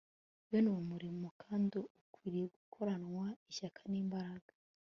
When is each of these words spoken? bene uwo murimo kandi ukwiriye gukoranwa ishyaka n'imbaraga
bene 0.49 0.67
uwo 0.73 0.81
murimo 0.91 1.27
kandi 1.43 1.73
ukwiriye 2.03 2.45
gukoranwa 2.55 3.25
ishyaka 3.49 3.81
n'imbaraga 3.91 4.51